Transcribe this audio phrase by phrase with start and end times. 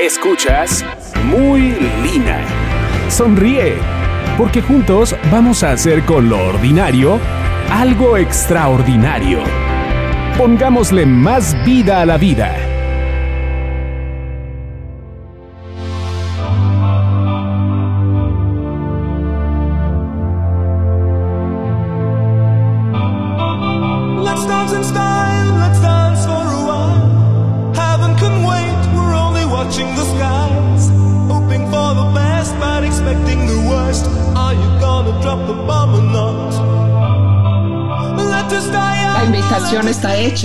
[0.00, 0.82] Escuchas
[1.26, 2.40] Muy Lina.
[3.10, 3.74] Sonríe,
[4.38, 7.20] porque juntos vamos a hacer con lo ordinario
[7.70, 9.40] algo extraordinario.
[10.38, 12.69] Pongámosle más vida a la vida.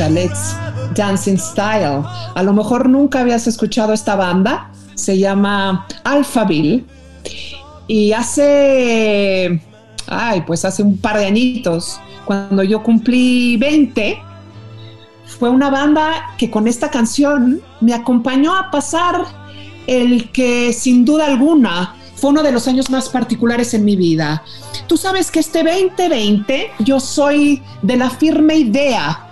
[0.06, 0.56] Está hecha, Let's
[0.96, 2.04] Dance in Style.
[2.36, 6.86] A lo mejor nunca habías escuchado esta banda, se llama Alphaville.
[7.88, 9.62] Y hace,
[10.08, 14.18] ay, pues hace un par de añitos, cuando yo cumplí 20,
[15.40, 19.26] fue una banda que con esta canción me acompañó a pasar
[19.86, 24.42] el que sin duda alguna fue uno de los años más particulares en mi vida.
[24.88, 29.25] Tú sabes que este 2020 yo soy de la firme idea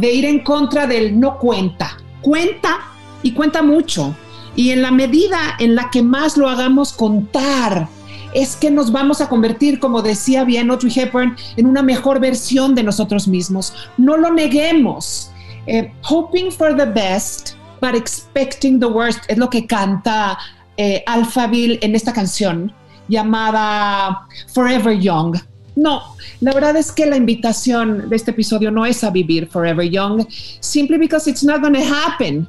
[0.00, 1.96] de ir en contra del no cuenta.
[2.20, 2.80] Cuenta
[3.22, 4.14] y cuenta mucho.
[4.56, 7.88] Y en la medida en la que más lo hagamos contar,
[8.34, 12.74] es que nos vamos a convertir, como decía bien Audrey Hepburn, en una mejor versión
[12.74, 13.72] de nosotros mismos.
[13.96, 15.30] No lo neguemos.
[15.66, 20.38] Eh, hoping for the best, but expecting the worst, es lo que canta
[20.76, 22.72] eh, Alphaville en esta canción
[23.08, 25.36] llamada Forever Young.
[25.78, 26.02] No,
[26.40, 30.26] la verdad es que la invitación de este episodio no es a vivir Forever Young,
[30.58, 32.48] simply because it's not going to happen.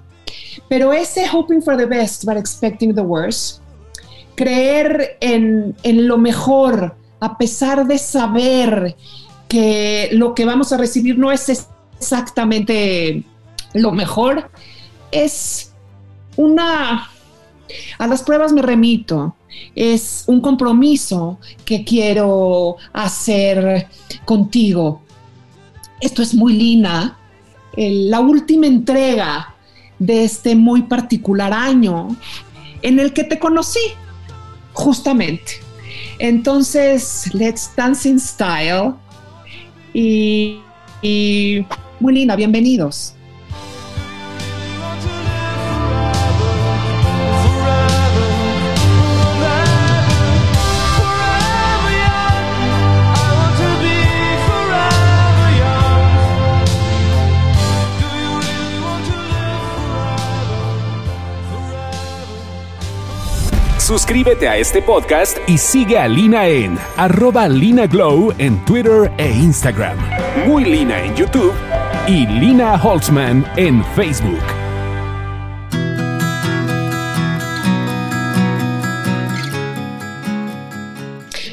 [0.68, 3.62] Pero ese hoping for the best, but expecting the worst,
[4.36, 8.96] creer en, en lo mejor, a pesar de saber
[9.48, 11.68] que lo que vamos a recibir no es
[12.00, 13.24] exactamente
[13.74, 14.50] lo mejor,
[15.12, 15.72] es
[16.36, 17.12] una...
[18.00, 19.36] A las pruebas me remito.
[19.76, 23.88] Es un compromiso que quiero hacer
[24.26, 25.02] contigo.
[26.02, 27.18] Esto es muy linda.
[27.76, 29.56] La última entrega
[30.00, 32.16] de este muy particular año
[32.82, 33.80] en el que te conocí,
[34.74, 35.54] justamente.
[36.20, 38.94] Entonces, Let's Dance in Style.
[39.94, 40.60] Y,
[41.02, 41.66] y
[42.00, 43.16] muy linda, bienvenidos.
[63.90, 69.32] Suscríbete a este podcast y sigue a Lina en arroba Lina Glow en Twitter e
[69.32, 69.98] Instagram.
[70.46, 71.56] Muy Lina en YouTube
[72.08, 74.44] y Lina Holtzman en Facebook.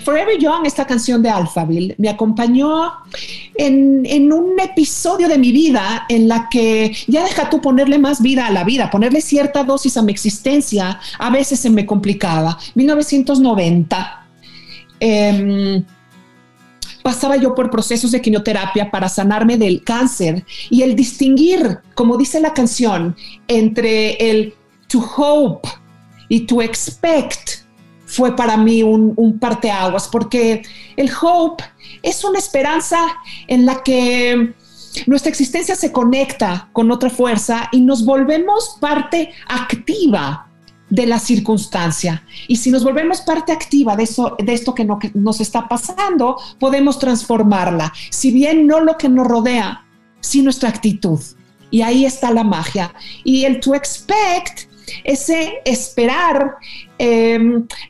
[0.04, 2.92] Forever Young, esta canción de Alphaville, me acompañó
[3.59, 8.47] en, un episodio de mi vida en la que ya deja tú ponerle más vida
[8.47, 12.59] a la vida, ponerle cierta dosis a mi existencia, a veces se me complicaba.
[12.75, 14.27] 1990.
[14.99, 15.83] Eh,
[17.03, 22.41] pasaba yo por procesos de quimioterapia para sanarme del cáncer y el distinguir, como dice
[22.41, 23.15] la canción,
[23.47, 24.55] entre el
[24.88, 25.69] to hope
[26.28, 27.66] y to expect
[28.06, 30.62] fue para mí un, un parteaguas, porque
[30.97, 31.65] el hope
[32.03, 32.99] es una esperanza
[33.47, 34.55] en la que
[35.06, 40.47] nuestra existencia se conecta con otra fuerza y nos volvemos parte activa
[40.89, 42.25] de la circunstancia.
[42.49, 45.69] Y si nos volvemos parte activa de, eso, de esto que, no, que nos está
[45.69, 47.93] pasando, podemos transformarla.
[48.11, 49.84] Si bien no lo que nos rodea,
[50.21, 51.21] sí nuestra actitud.
[51.71, 52.94] Y ahí está la magia.
[53.25, 54.66] Y el to expect
[55.04, 56.56] ese esperar
[56.98, 57.38] eh,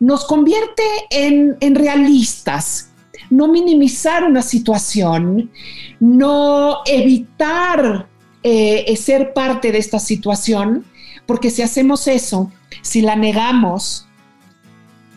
[0.00, 2.90] nos convierte en, en, realistas,
[3.30, 5.50] no minimizar una situación,
[6.00, 8.08] no evitar
[8.42, 10.84] eh, ser parte de esta situación,
[11.26, 14.06] porque si hacemos eso, si la negamos,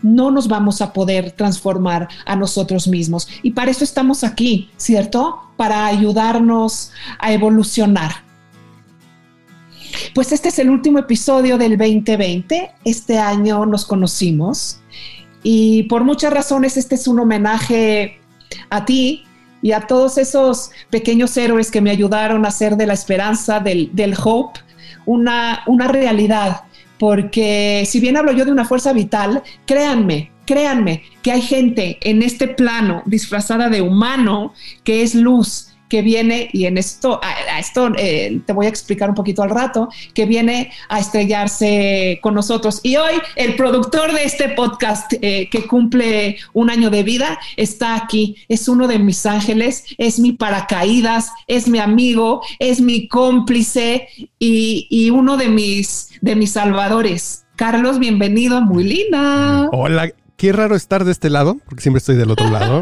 [0.01, 3.27] no nos vamos a poder transformar a nosotros mismos.
[3.43, 5.39] Y para eso estamos aquí, ¿cierto?
[5.57, 8.28] Para ayudarnos a evolucionar.
[10.13, 12.71] Pues este es el último episodio del 2020.
[12.83, 14.81] Este año nos conocimos
[15.43, 18.19] y por muchas razones este es un homenaje
[18.69, 19.23] a ti
[19.61, 23.89] y a todos esos pequeños héroes que me ayudaron a hacer de la esperanza, del,
[23.93, 24.59] del hope,
[25.05, 26.61] una, una realidad.
[26.97, 32.21] Porque si bien hablo yo de una fuerza vital, créanme, créanme que hay gente en
[32.23, 34.53] este plano disfrazada de humano
[34.83, 37.19] que es luz, que viene, y en esto,
[37.59, 42.33] esto eh, te voy a explicar un poquito al rato, que viene a estrellarse con
[42.33, 42.79] nosotros.
[42.83, 47.95] Y hoy el productor de este podcast eh, que cumple un año de vida está
[47.95, 48.37] aquí.
[48.47, 54.07] Es uno de mis ángeles, es mi paracaídas, es mi amigo, es mi cómplice
[54.39, 57.45] y, y uno de mis, de mis salvadores.
[57.55, 59.67] Carlos, bienvenido, muy linda.
[59.73, 62.81] Hola, qué raro estar de este lado, porque siempre estoy del otro lado.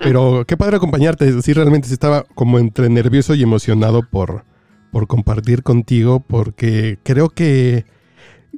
[0.00, 1.40] pero qué padre acompañarte.
[1.42, 4.44] Sí, realmente estaba como entre nervioso y emocionado por,
[4.92, 7.86] por compartir contigo, porque creo que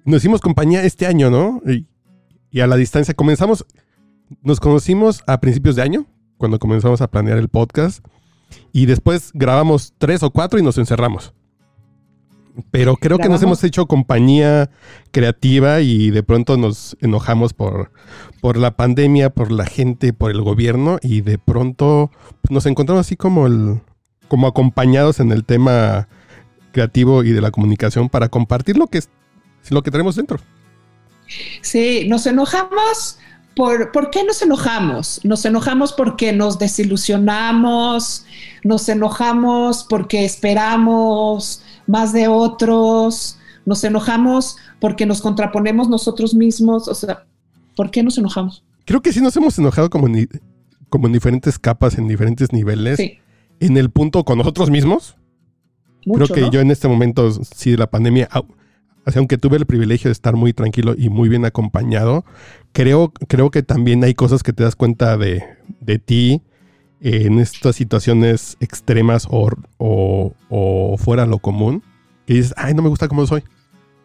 [0.05, 1.63] nos hicimos compañía este año, ¿no?
[1.65, 1.87] Y,
[2.51, 3.65] y, a la distancia comenzamos,
[4.43, 6.07] nos conocimos a principios de año,
[6.37, 8.05] cuando comenzamos a planear el podcast,
[8.73, 11.35] y después grabamos tres o cuatro y nos encerramos.
[12.71, 14.71] Pero creo que nos hemos hecho compañía
[15.13, 17.93] creativa y de pronto nos enojamos por,
[18.41, 22.11] por la pandemia, por la gente, por el gobierno y de pronto
[22.49, 23.81] nos encontramos así como el
[24.29, 26.09] como acompañados en el tema
[26.73, 29.11] creativo y de la comunicación para compartir lo que es
[29.71, 30.39] lo que tenemos dentro.
[31.61, 33.19] Sí, nos enojamos
[33.57, 35.21] por ¿por qué nos enojamos?
[35.25, 38.25] Nos enojamos porque nos desilusionamos,
[38.63, 46.95] nos enojamos porque esperamos más de otros, nos enojamos porque nos contraponemos nosotros mismos, o
[46.95, 47.27] sea,
[47.77, 48.65] ¿por qué nos enojamos?
[48.85, 50.29] Creo que sí nos hemos enojado como en,
[50.89, 52.97] como en diferentes capas, en diferentes niveles.
[52.97, 53.19] Sí.
[53.59, 55.17] En el punto con nosotros mismos.
[56.03, 58.29] Creo que yo en este momento, sí, de la pandemia,
[59.15, 62.25] aunque tuve el privilegio de estar muy tranquilo y muy bien acompañado,
[62.73, 65.43] creo, creo que también hay cosas que te das cuenta de,
[65.81, 66.43] de ti,
[67.01, 69.51] en estas situaciones extremas o,
[70.49, 71.83] o, fuera lo común,
[72.27, 73.43] que dices, ay, no me gusta cómo soy.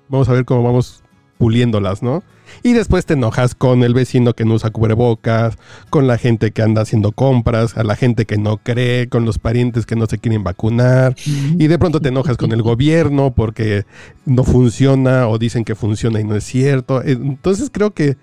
[0.08, 1.04] Vamos a ver cómo vamos
[1.38, 2.24] puliéndolas, ¿no?
[2.64, 5.58] Y después te enojas con el vecino que no usa cubrebocas,
[5.90, 9.40] con la gente que anda haciendo compras, a la gente que no cree, con los
[9.40, 11.16] parientes que no se quieren vacunar.
[11.26, 13.86] Y de pronto te enojas con el gobierno porque
[14.26, 17.02] no funciona o dicen que funciona y no es cierto.
[17.04, 18.16] Entonces creo que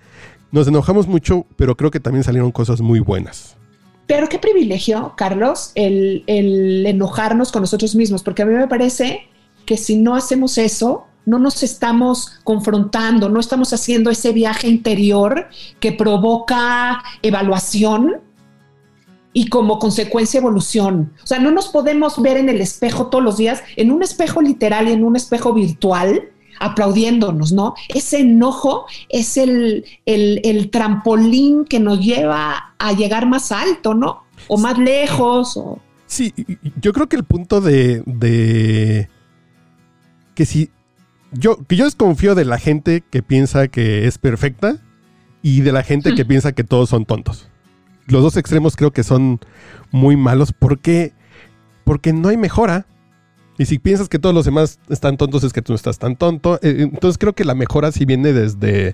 [0.51, 3.57] nos enojamos mucho, pero creo que también salieron cosas muy buenas.
[4.05, 9.27] Pero qué privilegio, Carlos, el, enojarnos con nosotros mismos, porque a mí me parece
[9.65, 15.47] que si no hacemos eso, no nos estamos confrontando, no estamos haciendo ese viaje interior
[15.79, 18.19] que provoca evaluación
[19.31, 21.13] y como consecuencia evolución.
[21.23, 24.41] O sea, no nos podemos ver en el espejo todos los días, en un espejo
[24.41, 26.29] literal y en un espejo virtual,
[26.59, 27.75] aplaudiéndonos, ¿no?
[27.89, 29.85] Ese enojo es el,
[30.71, 34.23] trampolín que nos lleva a llegar más alto, ¿no?
[34.47, 35.57] O más lejos.
[35.57, 35.79] O...
[36.05, 36.33] Sí,
[36.81, 39.09] yo creo que el punto de, de
[40.35, 40.69] que si
[41.31, 44.77] yo, que yo desconfío de la gente que piensa que es perfecta
[45.41, 47.49] y de la gente que piensa que todos son tontos.
[48.07, 49.39] Los dos extremos creo que son
[49.91, 51.13] muy malos porque,
[51.83, 52.85] porque no hay mejora.
[53.63, 56.17] Y si piensas que todos los demás están tontos, es que tú no estás tan
[56.17, 56.59] tonto.
[56.61, 58.93] Eh, entonces creo que la mejora sí viene desde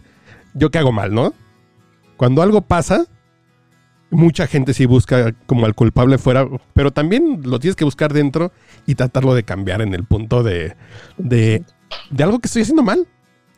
[0.53, 1.33] yo que hago mal, ¿no?
[2.17, 3.07] Cuando algo pasa,
[4.11, 8.51] mucha gente sí busca como al culpable fuera, pero también lo tienes que buscar dentro
[8.85, 10.75] y tratarlo de cambiar en el punto de,
[11.17, 11.63] de,
[12.19, 13.07] algo que estoy haciendo mal.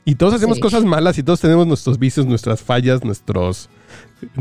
[0.05, 3.69] Y todos hacemos cosas malas y todos tenemos nuestros vicios, nuestras fallas, nuestros,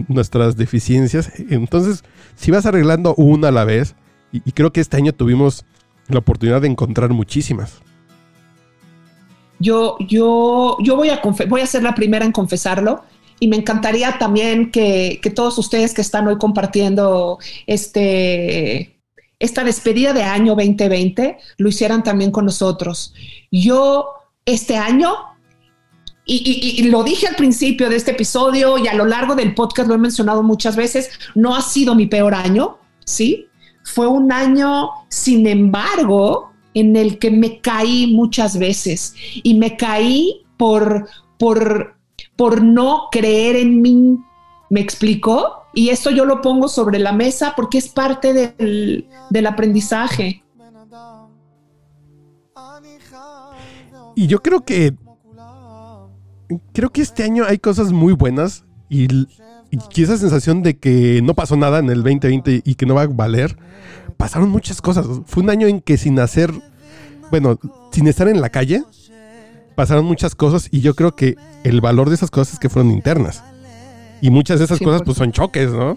[0.07, 1.33] nuestras deficiencias.
[1.51, 2.05] Entonces,
[2.37, 3.97] si vas arreglando una a la vez,
[4.31, 5.65] y creo que este año tuvimos
[6.13, 7.81] la oportunidad de encontrar muchísimas.
[9.59, 13.03] Yo, yo, yo voy a, voy a ser la primera en confesarlo
[13.41, 19.01] y me encantaría también que, todos ustedes que están hoy compartiendo este,
[19.39, 23.15] esta despedida de año 2020 lo hicieran también con nosotros.
[23.51, 24.07] Yo
[24.45, 25.15] este año,
[26.25, 29.95] y, lo dije al principio de este episodio y a lo largo del podcast lo
[29.95, 33.50] he mencionado muchas veces, no ha sido mi peor año, ¿sí?
[33.85, 40.47] Fue un año, sin embargo, en el que me caí muchas veces y me caí
[40.57, 41.09] por,
[41.39, 41.97] por,
[42.37, 44.19] por no creer en mí.
[44.69, 45.65] ¿Me explicó?
[45.75, 50.45] Y esto yo lo pongo sobre la mesa porque es parte del, del aprendizaje.
[54.15, 54.95] Y yo creo que
[56.73, 59.07] creo que este año hay cosas muy buenas y
[59.71, 63.03] y esa sensación de que no pasó nada en el 2020 y que no va
[63.03, 63.57] a valer,
[64.17, 65.07] pasaron muchas cosas.
[65.27, 66.53] Fue un año en que sin hacer,
[67.31, 67.59] bueno,
[67.93, 68.83] sin estar en la calle,
[69.77, 72.91] pasaron muchas cosas y yo creo que el valor de esas cosas es que fueron
[72.91, 73.45] internas.
[74.21, 75.97] Y muchas de esas cosas pues son choques, ¿no?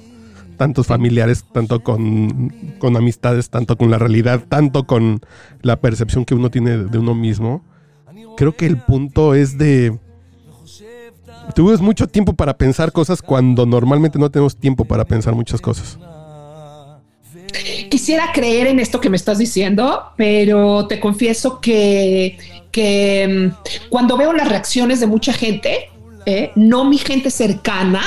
[0.58, 5.20] Tantos familiares, tanto con, con amistades, tanto con la realidad, tanto con
[5.62, 7.65] la percepción que uno tiene de uno mismo.
[8.38, 10.00] Creo que el punto es de
[11.55, 15.97] Tuvimos mucho tiempo para pensar cosas cuando normalmente no tenemos tiempo para pensar muchas cosas.
[17.89, 22.38] quisiera creer en esto que me estás diciendo, pero te confieso que,
[22.71, 25.89] que mm, cuando veo las reacciones de mucha gente,
[26.25, 28.01] eh, no mi gente cercana,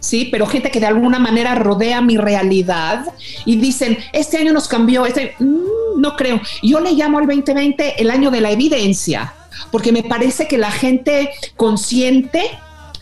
[0.00, 3.04] sí, pero gente que de alguna manera rodea mi realidad
[3.44, 6.40] y dicen, este año nos cambió, este, mm, no creo.
[6.62, 9.34] Yo le llamo al 2020 el año de la evidencia,
[9.70, 12.42] porque me parece que la gente consciente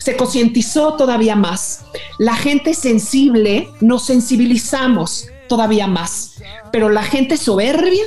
[0.05, 1.83] se concientizó todavía más.
[2.19, 8.03] La gente sensible nos sensibilizamos todavía más, pero la gente soberbia,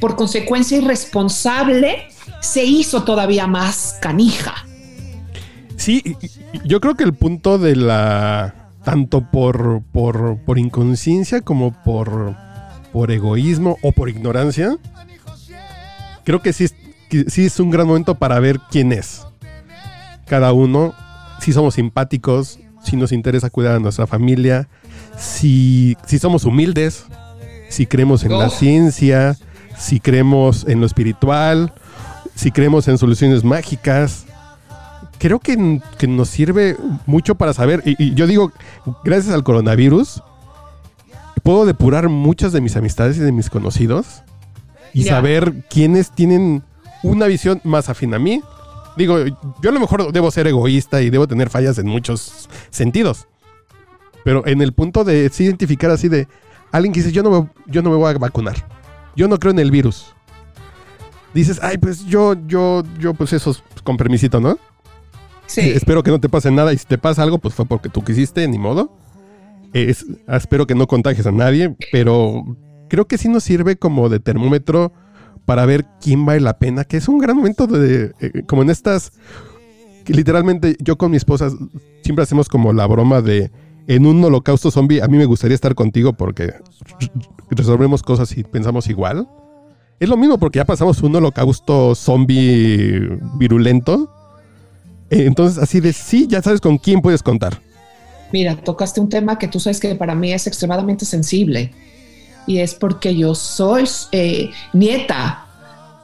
[0.00, 2.08] por consecuencia irresponsable,
[2.40, 4.66] se hizo todavía más canija.
[5.76, 6.02] Sí,
[6.64, 8.72] yo creo que el punto de la.
[8.82, 12.34] tanto por, por, por inconsciencia como por,
[12.92, 14.76] por egoísmo o por ignorancia,
[16.24, 16.66] creo que sí,
[17.28, 19.24] sí es un gran momento para ver quién es
[20.28, 20.94] cada uno,
[21.40, 24.68] si somos simpáticos, si nos interesa cuidar a nuestra familia,
[25.18, 27.04] si, si somos humildes,
[27.68, 29.36] si creemos en la ciencia,
[29.76, 31.72] si creemos en lo espiritual,
[32.34, 34.26] si creemos en soluciones mágicas,
[35.18, 35.56] creo que,
[36.06, 36.76] nos sirve
[37.06, 38.52] mucho para saber, y, yo digo,
[39.04, 40.22] gracias al coronavirus,
[41.42, 44.22] puedo depurar muchas de mis amistades y de mis conocidos
[44.92, 46.62] y saber quiénes tienen
[47.02, 48.42] una visión más afín a mí.
[48.98, 49.16] Digo,
[49.62, 53.28] yo a lo mejor debo ser egoísta y debo tener fallas en muchos sentidos.
[54.24, 56.26] Pero en el punto de identificar así de
[56.72, 58.56] alguien que dice, yo no, me, yo no me voy a vacunar.
[59.14, 60.14] Yo no creo en el virus.
[61.32, 64.58] Dices, ay, pues yo, yo, yo, pues eso, con permisito, ¿no?
[65.46, 68.02] Espero que no te pase nada y si te pasa algo, pues fue porque tú
[68.02, 68.98] quisiste, ni modo.
[69.72, 72.44] Es, espero que no contagies a nadie, pero
[72.88, 74.92] creo que sí nos sirve como de termómetro
[75.48, 78.68] para ver quién vale la pena, que es un gran momento de, eh, como en
[78.68, 79.12] estas,
[80.04, 81.48] que literalmente yo con mi esposa
[82.02, 83.50] siempre hacemos como la broma de,
[83.86, 86.52] en un holocausto zombie, a mí me gustaría estar contigo porque
[87.50, 89.26] resolvemos cosas y pensamos igual.
[89.98, 94.10] Es lo mismo porque ya pasamos un holocausto zombie virulento
[95.08, 97.58] eh, entonces, así de sí, ya sabes con quién puedes contar.
[98.34, 101.72] Mira, tocaste un tema que tú sabes que para mí es extremadamente sensible.
[102.48, 105.46] Y es porque yo soy eh, nieta,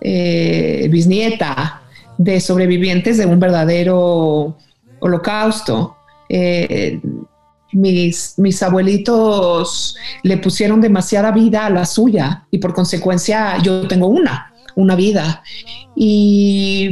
[0.00, 1.82] eh, bisnieta
[2.16, 4.56] de sobrevivientes de un verdadero
[5.00, 5.96] holocausto.
[7.72, 14.06] mis, mis abuelitos le pusieron demasiada vida a la suya y por consecuencia yo tengo
[14.06, 15.42] una, una vida.
[15.96, 16.90] Y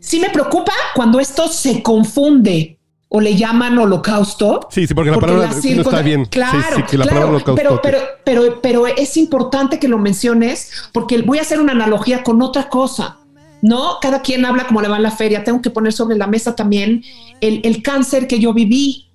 [0.00, 4.68] sí me preocupa cuando esto se confunde o le llaman holocausto.
[4.70, 6.24] Sí, sí, porque la palabra no está bien.
[6.26, 11.60] Claro, claro pero, pero, pero, pero es importante que lo menciones porque voy a hacer
[11.60, 13.18] una analogía con otra cosa.
[13.62, 13.98] ¿no?
[14.00, 15.42] Cada quien habla como le va en la feria.
[15.44, 17.02] Tengo que poner sobre la mesa también
[17.40, 19.10] el, cáncer que yo viví,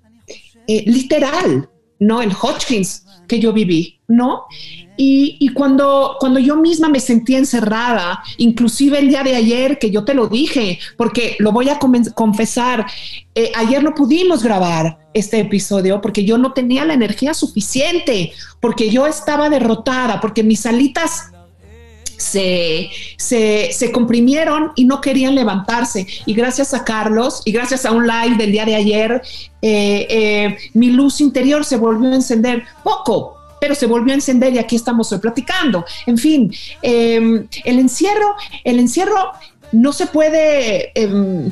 [0.67, 1.69] eh, literal,
[2.00, 2.21] ¿no?
[2.21, 4.43] El Hodgkins que yo viví, ¿no?
[4.97, 10.03] Y, cuando, cuando yo misma me sentía encerrada, inclusive el día de ayer, que yo
[10.03, 11.79] te lo dije, porque lo voy a
[12.13, 12.85] confesar,
[13.33, 18.89] eh, ayer no pudimos grabar este episodio porque yo no tenía la energía suficiente, porque
[18.89, 21.30] yo estaba derrotada, porque mis alitas
[22.21, 26.05] se, se, comprimieron y no querían levantarse.
[26.25, 29.21] Y gracias a Carlos y gracias a un live del día de ayer,
[29.61, 34.53] eh, eh, mi luz interior se volvió a encender poco, pero se volvió a encender
[34.53, 35.83] y aquí estamos hoy platicando.
[36.05, 39.31] En fin, em, el encierro, el encierro
[39.71, 41.51] no se puede, em,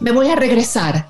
[0.00, 1.08] me voy a regresar.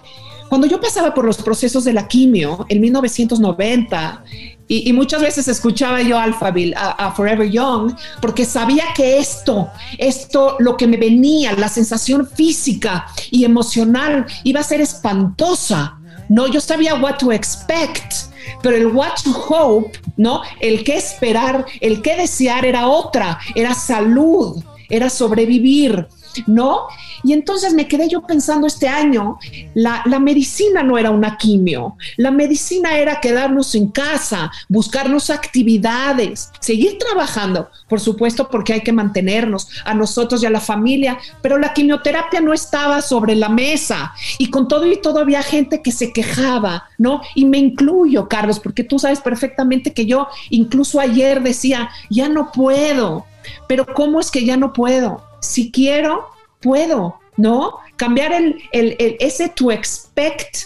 [0.49, 4.25] Cuando yo pasaba por los procesos de la quimio en 1990,
[4.73, 10.55] y, muchas veces escuchaba yo Alphaville, a, a, Forever Young, porque sabía que esto, esto,
[10.61, 15.99] lo que me venía, la sensación física y emocional iba a ser espantosa.
[16.29, 18.31] No, yo sabía what to expect
[18.63, 20.43] pero el what to hope, ¿no?
[20.61, 26.09] El qué esperar, el qué desear era otra, era salud, era sobrevivir,
[26.47, 26.87] ¿no?
[27.23, 29.39] Y entonces me quedé yo pensando este año,
[29.75, 36.99] la, medicina no era una quimio, la medicina era quedarnos en casa, buscarnos actividades, seguir
[36.99, 41.73] trabajando, por supuesto, porque hay que mantenernos a nosotros y a la familia, pero la
[41.73, 46.13] quimioterapia no estaba sobre la mesa y con todo y todo había gente que se
[46.13, 47.23] quejaba, ¿no?
[47.35, 52.53] Y me incluyo, Carlos, porque tú sabes perfectamente que yo incluso ayer decía, ya no
[52.53, 53.27] puedo,
[53.67, 55.23] pero ¿cómo es que ya no puedo?
[55.41, 56.27] Si quiero,
[56.61, 57.79] puedo, ¿no?
[57.97, 60.57] Cambiar el, ese to expect,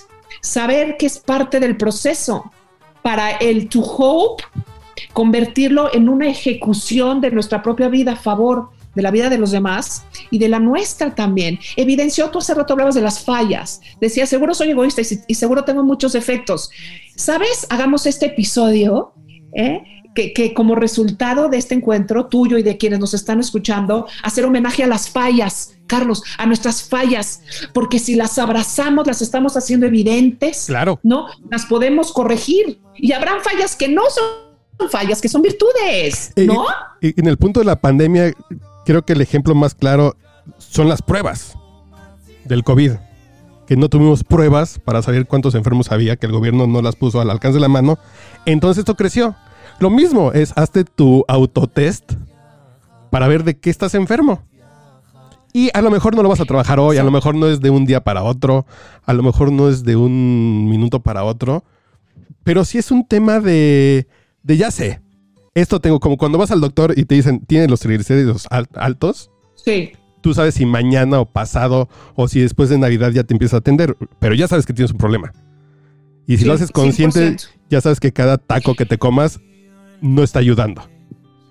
[0.40, 2.50] saber que es parte del proceso,
[3.02, 4.42] para el to hope,
[5.12, 9.50] convertirlo en una ejecución de nuestra propia vida a favor de la vida de los
[9.50, 11.58] demás y de la nuestra también.
[11.76, 13.80] Evidenció, tú hace rato hablabas de las fallas.
[14.00, 16.70] Decía, seguro soy egoísta y, seguro tengo muchos efectos.
[17.16, 17.66] ¿Sabes?
[17.70, 19.12] Hagamos este episodio
[19.52, 19.82] ¿eh?
[20.14, 24.44] Que, que como resultado de este encuentro tuyo y de quienes nos están escuchando, hacer
[24.44, 27.42] homenaje a las fallas, Carlos, a nuestras fallas,
[27.72, 31.00] porque si las abrazamos, las estamos haciendo evidentes, Claro.
[31.02, 31.26] ¿no?
[31.50, 36.64] Las podemos corregir y habrán fallas que no son fallas, que son virtudes, Eh, ¿no?
[37.00, 38.32] eh, en el punto de la pandemia,
[38.86, 40.16] creo que el ejemplo más claro
[40.58, 41.54] son las pruebas
[42.44, 42.92] del COVID.
[43.66, 47.20] Que no tuvimos pruebas para saber cuántos enfermos había, que el gobierno no las puso
[47.22, 47.98] al alcance de la mano.
[48.44, 49.34] Entonces esto creció.
[49.80, 52.12] Lo mismo es, hazte tu autotest
[53.10, 54.42] para ver de qué estás enfermo.
[55.52, 57.60] Y a lo mejor no lo vas a trabajar hoy, a lo mejor no es
[57.60, 58.66] de un día para otro,
[59.04, 61.62] a lo mejor no es de un minuto para otro,
[62.42, 64.08] pero sí es un tema de,
[64.42, 65.00] de ya sé,
[65.54, 69.30] esto tengo, como cuando vas al doctor y te dicen, tiene los triglicéridos al- altos,
[69.54, 73.56] Sí, tú sabes si mañana o pasado o si después de Navidad ya te empieza
[73.56, 75.32] a atender, pero ya sabes que tienes un problema.
[76.26, 77.48] Y si Sí, lo haces consciente, 100%.
[77.70, 79.38] ya sabes que cada taco que te comas
[80.04, 80.86] no está ayudando.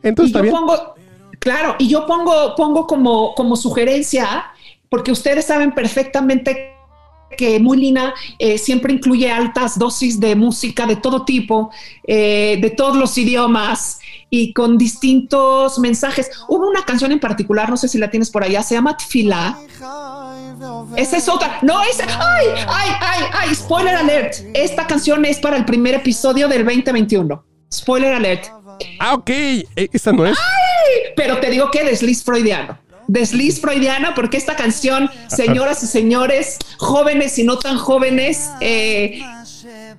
[0.03, 0.55] Entonces y está yo bien.
[0.55, 0.95] pongo,
[1.39, 4.45] claro, y yo pongo, pongo como, como sugerencia,
[4.89, 6.69] porque ustedes saben perfectamente
[7.35, 11.71] que Muy Lina eh, siempre incluye altas dosis de música de todo tipo,
[12.05, 16.29] eh, de todos los idiomas y con distintos mensajes.
[16.47, 19.57] Hubo una canción en particular, no sé si la tienes por allá, se llama Tfila.
[20.95, 21.57] Esa es otra.
[21.63, 22.05] No, esa.
[22.05, 23.55] ¡Ay, ay, ay, ay!
[23.55, 24.35] Spoiler alert.
[24.53, 27.52] Esta canción es para el primer episodio del 2021.
[27.73, 28.45] Spoiler alert.
[28.99, 29.29] Ah, ok.
[29.29, 30.37] Eh, Esta no es.
[31.15, 32.77] Pero te digo que desliz freudiano.
[33.07, 39.21] Desliz freudiano, porque esta canción, señoras y señores, jóvenes y no tan jóvenes, eh,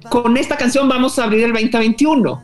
[0.09, 2.43] con esta canción vamos a abrir el 2021.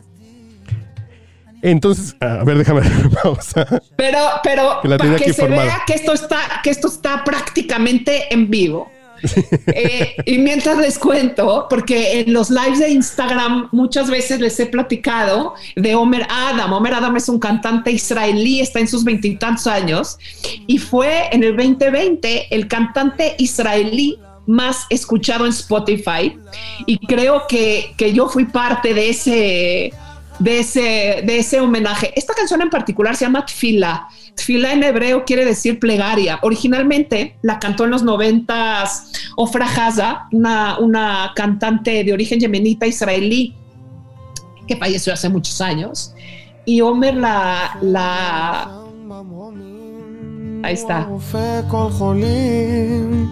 [1.63, 2.81] Entonces, a ver, déjame
[3.23, 3.67] pausa.
[3.95, 8.33] Pero, pero Que para que aquí se vea que esto está, que esto está prácticamente
[8.33, 8.91] en vivo.
[9.73, 14.65] Eh, y mientras les cuento, porque en los lives de Instagram muchas veces les he
[14.65, 16.73] platicado de Omer Adam.
[16.73, 20.17] Omer Adam es un cantante israelí, está en sus veintitantos años
[20.67, 26.37] y fue en el 2020 el cantante israelí más escuchado en Spotify.
[26.85, 29.93] Y creo que, que yo fui parte de ese,
[30.39, 32.11] de ese, de ese homenaje.
[32.15, 34.07] Esta canción en particular se llama Tfila.
[34.34, 36.38] Tfila en hebreo quiere decir plegaria.
[36.42, 43.54] Originalmente la cantó en los noventas Ofra Haza, una, una cantante de origen yemenita israelí
[44.66, 46.12] que falleció hace muchos años.
[46.64, 48.82] Y Omer la, la
[50.62, 51.06] ahí está.
[51.08, 53.28] רופא כל חולים,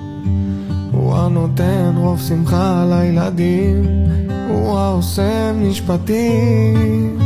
[0.93, 3.85] הוא הנותן רוב שמחה לילדים,
[4.49, 7.19] הוא העושה משפטים,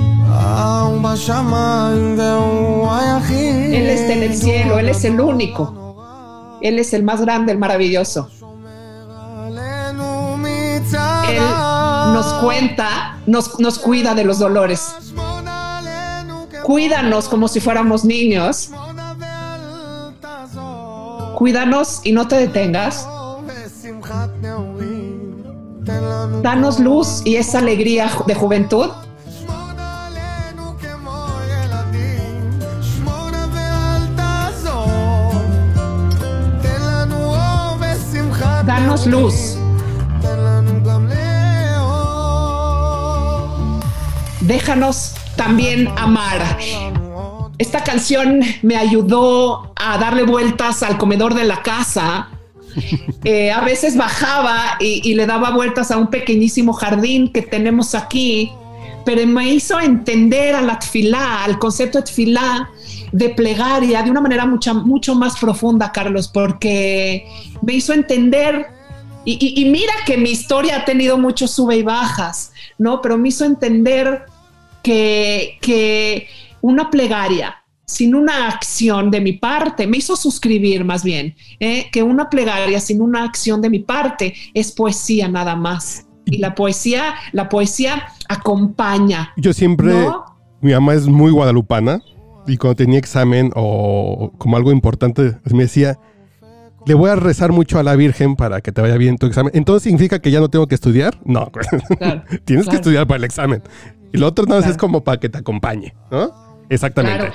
[3.77, 6.57] él está en el cielo, Él es el único.
[6.61, 8.29] Él es el más grande, el maravilloso.
[11.29, 11.39] Él
[12.13, 14.95] nos cuenta, nos, nos cuida de los dolores.
[16.63, 18.71] Cuídanos como si fuéramos niños.
[21.35, 23.07] Cuídanos y no te detengas.
[26.41, 28.89] Danos luz y esa alegría de juventud.
[39.05, 39.57] luz.
[44.41, 46.57] Déjanos también amar.
[47.57, 52.29] Esta canción me ayudó a darle vueltas al comedor de la casa.
[53.25, 58.51] Eh, a veces bajaba y, le daba vueltas a un pequeñísimo jardín que tenemos aquí,
[59.05, 60.79] pero me hizo entender a la
[61.45, 62.67] al concepto de
[63.13, 67.25] de plegaria, de una manera mucha, mucho más profunda, Carlos, porque
[67.61, 68.67] me hizo entender
[69.25, 73.01] y, y- y mira que mi historia ha tenido muchos sube y bajas, ¿no?
[73.01, 74.25] Pero me hizo entender
[74.81, 76.27] que, que
[76.61, 77.55] una plegaria
[77.85, 81.89] sin una acción de mi parte, me hizo suscribir más bien, ¿eh?
[81.91, 86.07] que una plegaria sin una acción de mi parte es poesía nada más.
[86.25, 89.31] Y la poesía, la poesía acompaña.
[89.37, 90.23] Yo siempre, ¿No?
[90.61, 92.01] mi mamá es muy guadalupana
[92.47, 95.99] y cuando tenía examen o como algo importante me decía,
[96.85, 99.51] le voy a rezar mucho a la Virgen para que te vaya bien tu examen.
[99.55, 101.17] Entonces significa que ya no tengo que estudiar.
[101.25, 101.49] No,
[101.97, 103.61] Claro, tienes que estudiar para el examen.
[104.11, 104.71] Y lo otro nada más Claro.
[104.73, 106.31] es como para que te acompañe, ¿no?
[106.69, 107.31] Exactamente.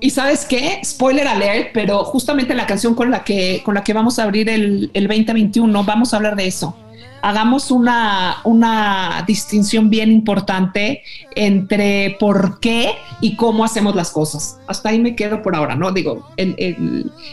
[0.00, 0.80] Y sabes qué?
[0.84, 4.48] Spoiler alert, pero justamente la canción con la que, con la que vamos a abrir
[4.48, 6.76] el, el 2021, vamos a hablar de eso.
[7.22, 11.02] Hagamos una, una distinción bien importante
[11.34, 14.58] entre por qué y cómo hacemos las cosas.
[14.66, 15.92] Hasta ahí me quedo por ahora, ¿no?
[15.92, 16.28] Digo,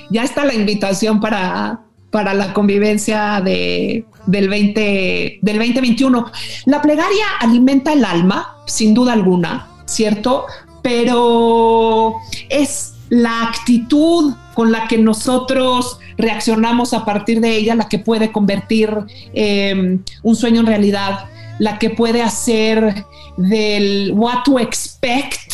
[0.09, 6.31] ya está la invitación para, para la convivencia de, del, 20, del 2021.
[6.65, 10.45] La plegaria alimenta el alma, sin duda alguna, ¿cierto?
[10.81, 12.15] Pero
[12.47, 18.33] es la actitud con la que nosotros reaccionamos a partir de ella la que puede
[18.33, 18.93] convertir
[19.33, 23.05] eh, un sueño en realidad, la que puede hacer
[23.37, 25.49] del what to expect,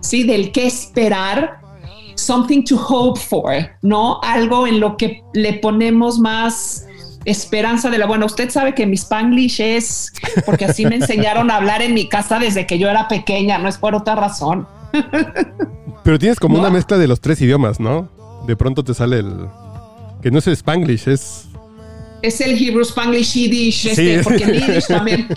[0.00, 0.22] ¿sí?
[0.22, 1.60] del qué esperar,
[2.14, 4.18] something to hope for, ¿no?
[4.22, 6.86] Algo en lo que le ponemos más
[7.26, 8.24] esperanza de la buena.
[8.24, 10.10] Usted sabe que mi spanglish es
[10.46, 13.68] porque así me enseñaron a hablar en mi casa desde que yo era pequeña, no
[13.68, 14.66] es por otra razón.
[16.02, 18.16] Pero tienes como una mezcla de los tres idiomas, ¿no?
[18.48, 19.46] De pronto te sale el
[20.22, 21.44] que no es el spanglish, es
[22.22, 25.28] es el Hebrew Spanglish Yiddish, este, porque el Yiddish también.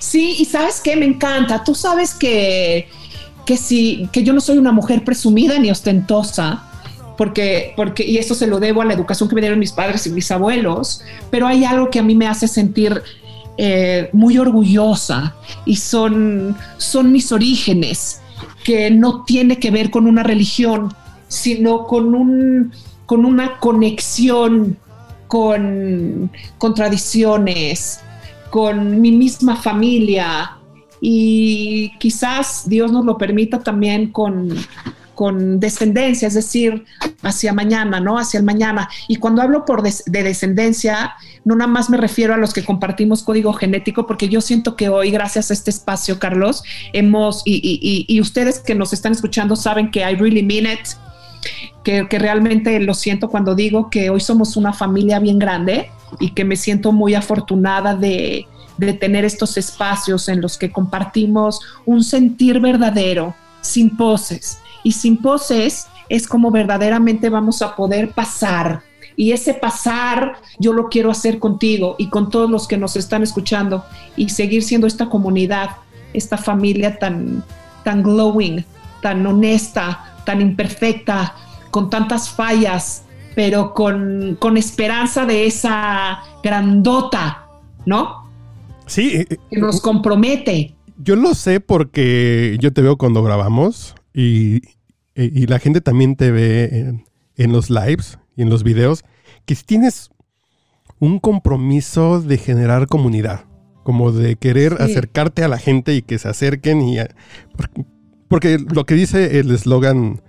[0.00, 1.62] Sí, y sabes qué me encanta.
[1.62, 2.88] Tú sabes que
[3.46, 6.64] que si que yo no soy una mujer presumida ni ostentosa,
[7.16, 10.04] porque, porque, y eso se lo debo a la educación que me dieron mis padres
[10.08, 13.00] y mis abuelos, pero hay algo que a mí me hace sentir
[13.58, 18.20] eh, muy orgullosa y son, son mis orígenes,
[18.64, 20.92] que no tiene que ver con una religión,
[21.32, 22.72] sino con, un,
[23.06, 24.76] con una conexión
[25.26, 28.00] con, con tradiciones,
[28.50, 30.58] con mi misma familia,
[31.00, 34.54] y quizás Dios nos lo permita también con,
[35.14, 36.84] con descendencia, es decir,
[37.22, 38.18] hacia mañana, ¿no?
[38.18, 38.90] Hacia el mañana.
[39.08, 41.14] Y cuando hablo por de descendencia,
[41.46, 44.90] no nada más me refiero a los que compartimos código genético, porque yo siento que
[44.90, 49.56] hoy, gracias a este espacio, Carlos, hemos, y, y, y ustedes que nos están escuchando
[49.56, 50.88] saben que I really mean it,
[51.82, 56.44] que, realmente lo siento cuando digo que hoy somos una familia bien grande y que
[56.44, 62.60] me siento muy afortunada de, de tener estos espacios en los que compartimos un sentir
[62.60, 64.58] verdadero, sin poses.
[64.84, 68.82] Y sin poses es como verdaderamente vamos a poder pasar.
[69.16, 73.22] Y ese pasar yo lo quiero hacer contigo y con todos los que nos están
[73.22, 73.84] escuchando
[74.16, 75.70] y seguir siendo esta comunidad,
[76.12, 77.44] esta familia tan,
[77.84, 78.64] tan glowing,
[79.02, 81.34] tan honesta, tan imperfecta,
[81.70, 83.04] con tantas fallas,
[83.34, 87.46] pero con, con esperanza de esa grandota,
[87.86, 88.30] ¿no?
[88.86, 89.16] Sí.
[89.16, 90.74] Eh, eh, que nos compromete.
[90.98, 94.60] Yo lo sé porque yo te veo cuando grabamos y,
[95.14, 96.94] y la gente también te ve
[97.36, 99.04] en, los lives y en los videos,
[99.46, 100.10] que tienes
[100.98, 103.46] un compromiso de generar comunidad,
[103.82, 106.98] como de querer acercarte a la gente y que se acerquen y...
[107.56, 107.84] porque,
[108.40, 110.20] lo que dice el eslogan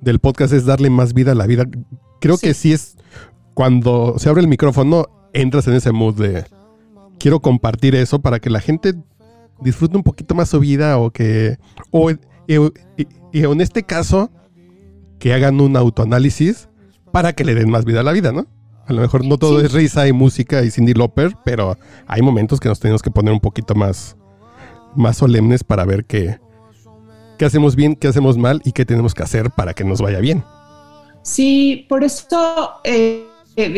[0.00, 1.64] del podcast es darle más vida a la vida.
[2.20, 2.96] Creo que sí es
[3.54, 6.44] cuando se abre el micrófono, entras en ese mood de
[7.18, 8.94] quiero compartir eso para que la gente
[9.60, 11.58] disfrute un poquito más su vida o que,
[11.90, 14.30] o, y, en este caso,
[15.18, 16.68] que hagan un autoanálisis
[17.12, 18.46] para que le den más vida a la vida, ¿no?
[18.86, 22.58] A lo mejor no todo es risa y música y Cindy Lauper, pero hay momentos
[22.58, 24.16] que nos tenemos que poner un poquito más,
[24.96, 26.40] más solemnes para ver qué,
[27.42, 30.20] qué hacemos bien, qué hacemos mal y qué tenemos que hacer para que nos vaya
[30.20, 30.44] bien.
[31.22, 33.26] Sí, por eso eh,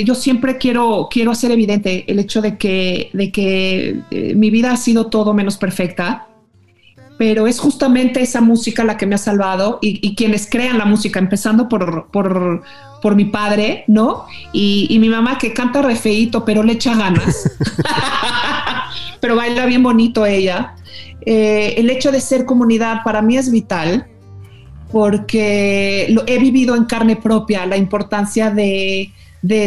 [0.05, 4.71] yo siempre quiero, quiero hacer evidente el hecho de que, de que eh, mi vida
[4.71, 6.27] ha sido todo menos perfecta,
[7.17, 11.19] pero es justamente esa música la que me ha salvado y, quienes crean la música,
[11.19, 12.65] empezando por, por,
[13.01, 14.27] por mi padre, ¿no?
[14.53, 17.51] Y, y, mi mamá que canta re feíto, pero le echa ganas,
[19.21, 20.75] pero baila bien bonito ella.
[21.27, 24.07] Eh, el hecho de ser comunidad para mí es vital
[24.93, 29.11] porque lo, he vivido en carne propia la importancia de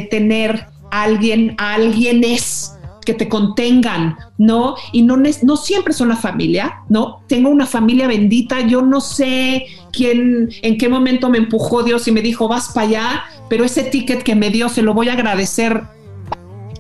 [0.10, 2.74] tener alguien, a alguienes
[3.08, 4.76] que te contengan, ¿no?
[4.92, 7.22] Y no, no siempre son la familia, ¿no?
[7.28, 12.12] Tengo una familia bendita, yo no sé quién, en qué momento me empujó Dios y
[12.12, 15.14] me dijo, vas para allá, pero ese ticket que me dio se lo voy a
[15.14, 15.84] agradecer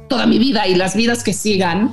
[0.07, 1.91] toda mi vida y las vidas que sigan.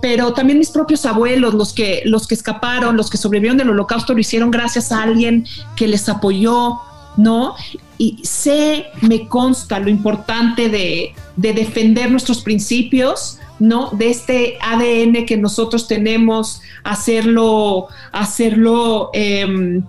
[0.00, 4.12] Pero también mis propios abuelos, los que, los que escaparon, los que sobrevivieron del holocausto,
[4.12, 6.80] lo hicieron gracias a alguien que les apoyó,
[7.16, 7.54] ¿no?
[7.96, 13.90] Y sé, me consta lo importante de, defender nuestros principios, ¿no?
[13.92, 19.82] De este ADN que nosotros tenemos, hacerlo, hacerlo em,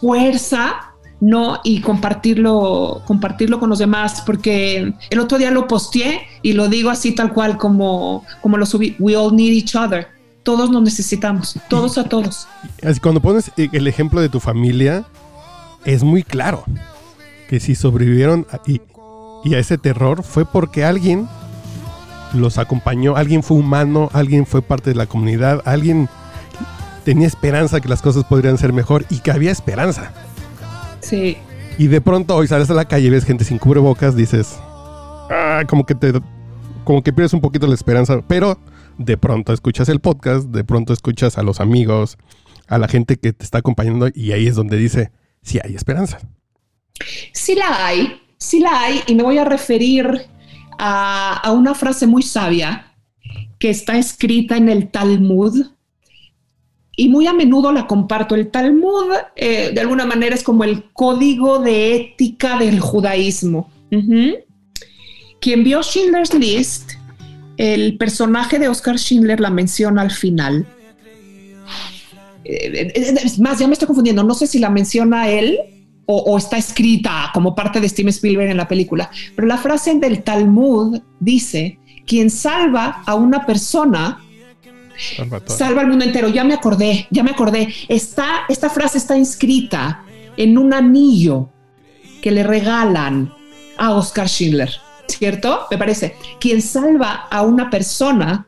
[0.00, 0.89] fuerza,
[1.20, 1.60] ¿no?
[1.64, 6.90] Y compartirlo, compartirlo con los demás, porque el otro día lo posteé y lo digo
[6.90, 10.08] así tal cual como, como lo subí, we all need each other.
[10.42, 12.48] Todos nos necesitamos, todos a todos.
[13.02, 15.04] Cuando pones el ejemplo de tu familia,
[15.84, 16.64] es muy claro
[17.48, 18.80] que si sobrevivieron a, y,
[19.54, 21.28] a ese terror fue porque alguien
[22.32, 26.08] los acompañó, alguien fue humano, alguien fue parte de la comunidad, alguien
[27.04, 30.12] tenía esperanza que las cosas podrían ser mejor y que había esperanza.
[31.00, 31.36] Sí.
[31.78, 34.58] y de pronto hoy sales a la calle y ves gente sin cubrebocas, dices,
[35.30, 36.12] ah, como que te,
[36.84, 38.58] como que pierdes un poquito la esperanza, pero
[38.98, 42.18] de pronto escuchas el podcast, de pronto escuchas a los amigos,
[42.68, 45.10] a la gente que te está acompañando y ahí es donde dice,
[45.42, 46.18] sí hay esperanza.
[47.32, 50.06] Sí la hay, sí la hay y me voy a referir
[50.78, 52.94] a, a una frase muy sabia
[53.58, 55.66] que está escrita en el Talmud
[57.00, 58.34] y muy a menudo la comparto.
[58.34, 63.70] El Talmud, eh, de alguna manera, es como el código de ética del judaísmo.
[65.40, 66.90] Quien vio Schindler's List,
[67.56, 70.66] el personaje de Oscar Schindler la menciona al final.
[72.44, 74.22] Eh, Es más, ya me estoy confundiendo.
[74.22, 75.58] No sé si la menciona él
[76.04, 79.10] o, o está escrita como parte de Steven Spielberg en la película.
[79.34, 84.22] Pero la frase del Talmud dice: quien salva a una persona
[85.46, 86.28] Salva al mundo entero.
[86.28, 87.72] Ya me acordé, ya me acordé.
[87.88, 90.04] Está, esta frase está inscrita
[90.36, 91.48] en un anillo
[92.20, 93.32] que le regalan
[93.78, 94.70] a Oscar Schindler,
[95.06, 95.66] ¿cierto?
[95.70, 96.16] Me parece.
[96.38, 98.46] Quien salva a una persona,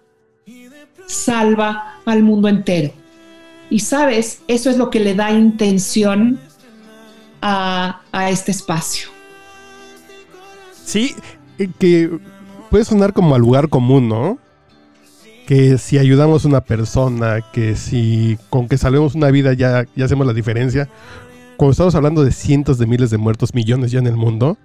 [1.07, 2.93] salva al mundo entero.
[3.71, 6.39] Y sabes, eso es lo que le da intención
[7.41, 9.09] a, a este espacio.
[10.85, 11.15] Sí,
[11.59, 12.19] eh, que
[12.71, 14.39] puede sonar como al lugar común, ¿no?
[15.47, 20.05] Que si ayudamos a una persona, que si con que salvemos una vida ya, ya
[20.05, 20.89] hacemos la diferencia.
[21.57, 24.57] Cuando estamos hablando de cientos de miles de muertos, millones ya en el mundo,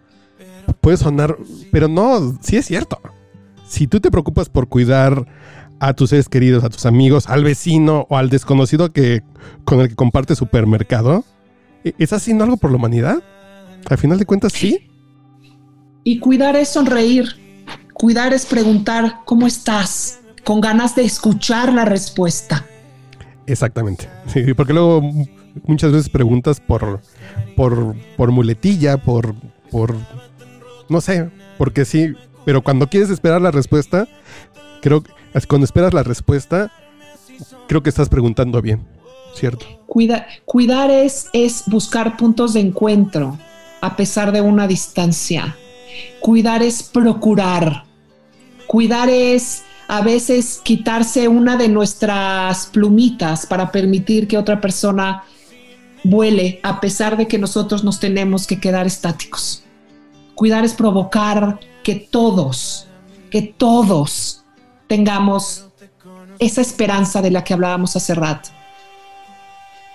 [0.82, 1.38] puede sonar,
[1.72, 3.00] pero no, sí es cierto.
[3.68, 5.26] Si tú te preocupas por cuidar
[5.80, 9.24] a tus seres queridos, a tus amigos, al vecino o al desconocido que
[9.66, 11.24] con el que comparte supermercado,
[11.84, 13.18] ¿e- ¿estás haciendo algo por la humanidad?
[13.90, 14.90] Al final de cuentas, sí.
[16.04, 17.36] Y cuidar es sonreír,
[17.94, 22.66] cuidar es preguntar cómo estás, con ganas de escuchar la respuesta.
[23.48, 24.08] Exactamente.
[24.28, 25.02] Sí, porque luego
[25.66, 27.02] muchas veces preguntas por,
[27.58, 29.36] por, por muletilla, por,
[29.70, 29.94] por,
[30.88, 32.14] no sé, porque sí,
[32.46, 34.08] pero cuando quieres esperar la respuesta,
[34.82, 35.12] creo que
[35.50, 36.72] cuando esperas la respuesta,
[37.68, 38.86] creo que estás preguntando bien,
[39.36, 39.66] ¿cierto?
[39.86, 43.38] Cuida- cuidar es, es buscar puntos de encuentro
[43.82, 45.58] a pesar de una distancia.
[46.22, 47.84] Cuidar es procurar.
[48.66, 55.24] Cuidar es a veces quitarse una de nuestras plumitas para permitir que otra persona
[56.04, 59.64] vuele a pesar de que nosotros nos tenemos que quedar estáticos.
[60.36, 62.88] Cuidar es provocar que todos,
[63.32, 64.44] que todos
[64.88, 65.66] tengamos
[66.40, 68.50] esa esperanza de la que hablábamos hace rato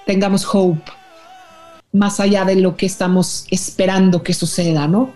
[0.07, 0.91] tengamos hope
[1.93, 5.11] más allá de lo que estamos esperando que suceda, ¿no?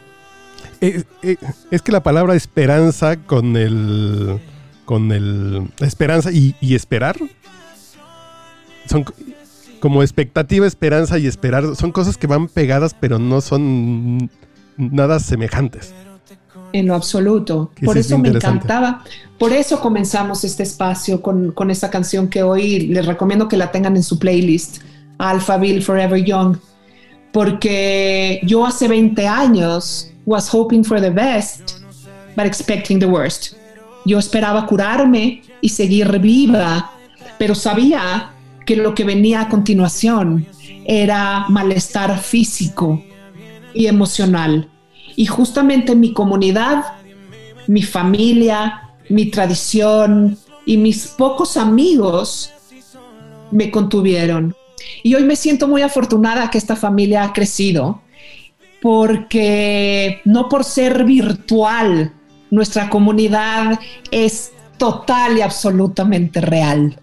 [0.83, 1.37] Eh, eh,
[1.71, 4.39] es que la palabra esperanza con el,
[4.87, 7.17] con el, esperanza y, y esperar,
[8.89, 9.05] son
[9.81, 14.31] como expectativa, esperanza y esperar, son cosas que van pegadas, pero no son
[14.77, 15.93] nada semejantes.
[16.73, 17.71] En lo absoluto.
[17.75, 19.05] Que Por eso me encantaba.
[19.39, 23.71] Por eso comenzamos este espacio con, con esta canción que hoy les recomiendo que la
[23.71, 24.79] tengan en su playlist,
[25.19, 26.57] Alphaville Forever Young.
[27.33, 31.81] Porque yo hace 20 años was hoping for the best,
[32.35, 33.55] but expecting the worst.
[34.07, 36.93] Yo esperaba curarme y seguir viva,
[37.39, 38.31] pero sabía
[38.65, 40.47] que lo que venía a continuación
[40.85, 43.03] era malestar físico
[43.75, 44.71] y emocional.
[45.17, 46.85] Y justamente mi comunidad,
[47.67, 52.53] mi familia, mi tradición y mis pocos amigos
[53.51, 54.55] me contuvieron.
[55.03, 58.03] Y hoy me siento muy afortunada que esta familia ha crecido,
[58.81, 62.13] porque no por ser virtual,
[62.51, 63.79] nuestra comunidad
[64.11, 67.01] es total y absolutamente real.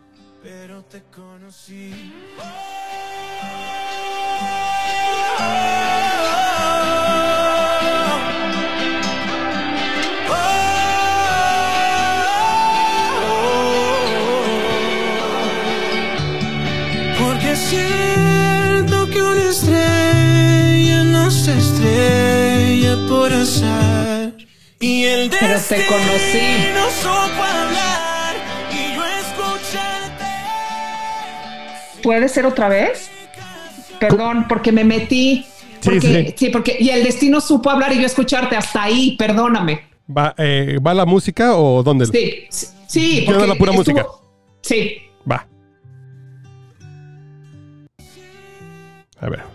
[24.83, 26.41] Y el Pero te conocí.
[26.73, 28.35] no supo hablar
[28.69, 30.25] y yo escucharte.
[32.03, 33.09] ¿Puede ser otra vez?
[33.99, 35.45] Perdón, porque me metí.
[35.79, 36.33] Sí, Porque, sí.
[36.37, 39.83] sí, porque y el destino supo hablar y yo escucharte hasta ahí, perdóname.
[40.15, 42.05] ¿Va, eh, ¿va la música o dónde?
[42.05, 42.47] Sí,
[42.87, 44.05] sí, de la pura estuvo- música.
[44.61, 44.97] Sí,
[45.29, 45.47] Va.
[49.21, 49.52] A ver.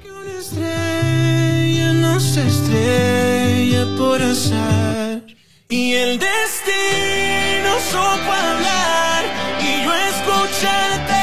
[2.36, 5.22] Estrella por azar.
[5.68, 9.24] Y el destino supo hablar
[9.60, 11.14] y yo escucharte.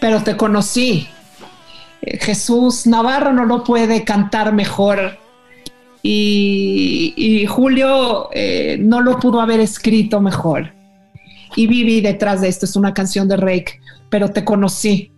[0.00, 1.08] pero te conocí.
[2.02, 5.18] eh, Jesús Navarro no lo puede cantar mejor.
[6.02, 10.72] Y, y Julio eh, no lo pudo haber escrito mejor.
[11.56, 15.09] Y viví detrás de esto, es una canción de Rake, pero te conocí.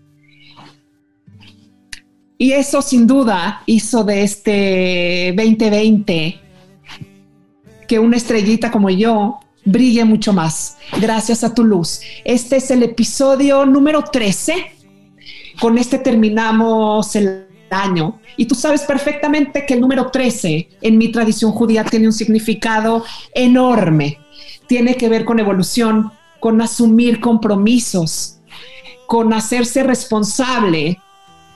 [2.43, 6.41] Y eso sin duda hizo de este 2020
[7.87, 12.01] que una estrellita como yo brille mucho más, gracias a tu luz.
[12.25, 14.55] Este es el episodio número 13.
[15.61, 18.19] Con este terminamos el año.
[18.37, 23.05] Y tú sabes perfectamente que el número 13 en mi tradición judía tiene un significado
[23.37, 24.19] enorme.
[24.67, 28.41] Tiene que ver con evolución, con asumir compromisos,
[29.07, 30.99] con hacerse responsable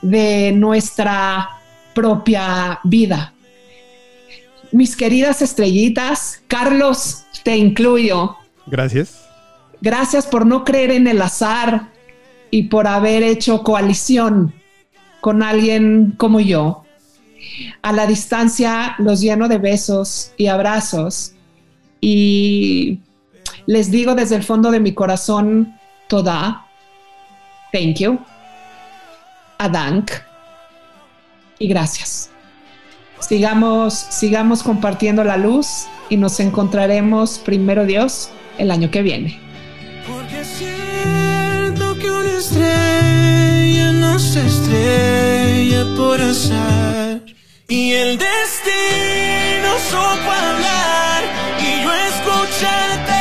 [0.02, 1.48] de nuestra
[1.94, 3.32] propia vida.
[4.72, 8.36] Mis queridas estrellitas, Carlos, te incluyo.
[8.66, 9.26] Gracias.
[9.80, 11.92] Gracias por no creer en el azar
[12.50, 14.54] y por haber hecho coalición
[15.20, 16.84] con alguien como yo.
[17.82, 21.32] A la distancia los lleno de besos y abrazos
[22.00, 23.00] y
[23.66, 25.74] les digo desde el fondo de mi corazón,
[26.08, 26.66] toda,
[27.72, 28.18] thank you,
[29.58, 30.10] a Dank.
[31.58, 32.30] Y gracias.
[33.20, 39.40] Sigamos, sigamos compartiendo la luz y nos encontraremos primero Dios el año que viene.
[40.06, 47.22] Porque siento que una estrella no se estrella por azar
[47.68, 51.24] y el destino supo hablar
[51.58, 53.15] y yo escucharte.